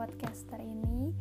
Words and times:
podcaster 0.00 0.56
ini. 0.64 1.12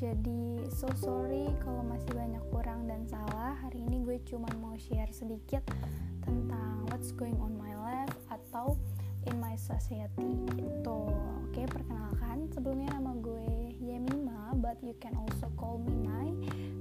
Jadi 0.00 0.64
so 0.72 0.88
sorry 0.96 1.52
kalau 1.60 1.84
masih 1.84 2.08
banyak 2.16 2.40
kurang 2.48 2.88
dan 2.88 3.04
salah. 3.04 3.52
Hari 3.62 3.84
ini 3.84 4.00
gue 4.00 4.16
cuma 4.24 4.48
mau 4.58 4.72
share 4.80 5.12
sedikit 5.12 5.60
tentang 6.24 6.88
what's 6.88 7.12
going 7.12 7.36
on 7.36 7.52
my 7.60 7.76
life 7.76 8.16
atau 8.32 8.80
in 9.28 9.36
my 9.36 9.54
society. 9.60 10.40
Itu 10.56 11.12
oke 11.46 11.62
perkenalkan 11.68 12.48
sebelumnya 12.50 12.96
nama 12.96 13.12
gue 13.20 13.76
Yemima 13.76 14.56
but 14.56 14.80
you 14.80 14.96
can 14.98 15.12
also 15.20 15.52
call 15.60 15.76
me 15.76 15.92
Nai. 15.92 16.32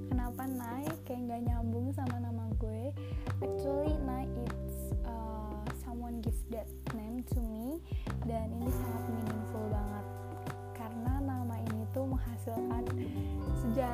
Kenapa 0.08 0.48
Nai? 0.48 0.88
Kayak 1.04 1.27
nggak 1.27 1.41
nyambung 1.52 1.91
sama 1.91 2.23
nama 2.23 2.48
gue. 2.55 2.95
Actually 3.44 3.94
Nai 4.08 4.26
it's 4.48 4.83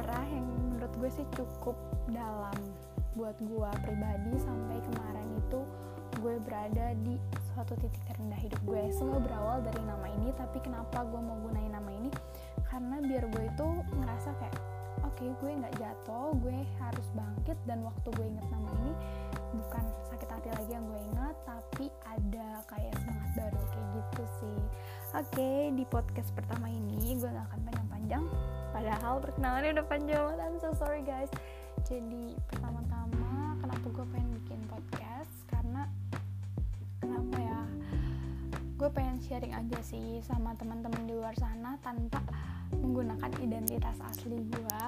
sejarah 0.09 0.25
yang 0.33 0.49
menurut 0.73 0.93
gue 0.97 1.09
sih 1.21 1.27
cukup 1.37 1.77
dalam 2.09 2.57
buat 3.13 3.37
gue 3.45 3.69
pribadi 3.85 4.33
sampai 4.41 4.81
kemarin 4.81 5.29
itu 5.37 5.61
gue 6.17 6.33
berada 6.41 6.97
di 7.05 7.13
suatu 7.53 7.77
titik 7.77 8.01
terendah 8.09 8.41
hidup 8.41 8.57
gue. 8.65 8.89
Semua 8.89 9.21
berawal 9.21 9.61
dari 9.61 9.77
nama 9.85 10.09
ini 10.09 10.33
tapi 10.33 10.65
kenapa 10.65 11.05
gue 11.05 11.21
mau 11.21 11.37
gunain 11.45 11.69
nama 11.69 11.93
ini? 11.93 12.09
Karena 12.65 13.05
biar 13.05 13.21
gue 13.29 13.43
itu 13.53 13.67
ngerasa 14.01 14.33
kayak 14.41 14.57
oke 15.05 15.13
okay, 15.13 15.29
gue 15.29 15.51
nggak 15.61 15.77
jatuh 15.77 16.33
gue 16.41 16.57
harus 16.81 17.07
bangkit. 17.13 17.57
Dan 17.69 17.85
waktu 17.85 18.09
gue 18.09 18.25
inget 18.33 18.47
nama 18.49 18.65
ini 18.81 18.91
bukan 19.61 19.85
sakit 20.09 20.25
hati 20.25 20.49
lagi 20.49 20.71
yang 20.73 20.89
gue 20.89 21.01
ingat 21.13 21.37
tapi 21.45 21.93
ada 22.01 22.65
kayak 22.65 22.97
semangat 22.97 23.29
baru 23.37 23.61
kayak 23.61 23.87
gitu 23.93 24.23
sih. 24.41 24.59
Oke 25.13 25.37
okay, 25.37 25.59
di 25.69 25.85
podcast 25.85 26.33
pertama 26.33 26.65
ini 26.65 27.13
gue 27.13 27.29
gak 27.29 27.45
akan 27.53 27.61
panjang-panjang 27.69 28.25
padahal 28.99 29.23
perkenalannya 29.23 29.71
udah 29.79 29.87
panjang 29.87 30.19
banget. 30.19 30.39
I'm 30.43 30.59
so 30.59 30.75
sorry 30.75 30.99
guys. 31.07 31.31
Jadi 31.87 32.35
pertama-tama 32.51 33.55
kenapa 33.63 33.87
gue 33.95 34.05
pengen 34.11 34.27
bikin 34.43 34.59
podcast? 34.67 35.31
Karena 35.47 35.87
kenapa 36.99 37.39
ya? 37.39 37.63
Gue 38.75 38.91
pengen 38.91 39.23
sharing 39.23 39.55
aja 39.55 39.79
sih 39.87 40.19
sama 40.27 40.51
teman-teman 40.59 41.07
di 41.07 41.15
luar 41.15 41.31
sana 41.39 41.79
tanpa 41.79 42.19
menggunakan 42.75 43.31
identitas 43.39 43.95
asli 44.03 44.35
gue 44.35 44.83